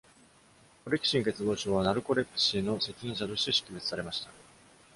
[0.83, 4.31] オレキシン欠乏症は、ナルコレプシーの責任者として識別されました。